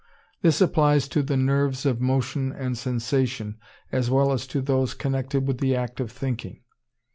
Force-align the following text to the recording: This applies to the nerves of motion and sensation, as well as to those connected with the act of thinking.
This 0.41 0.59
applies 0.61 1.07
to 1.09 1.21
the 1.21 1.37
nerves 1.37 1.85
of 1.85 2.01
motion 2.01 2.51
and 2.51 2.75
sensation, 2.75 3.59
as 3.91 4.09
well 4.09 4.31
as 4.31 4.47
to 4.47 4.59
those 4.59 4.95
connected 4.95 5.47
with 5.47 5.59
the 5.59 5.75
act 5.75 5.99
of 5.99 6.11
thinking. 6.11 6.61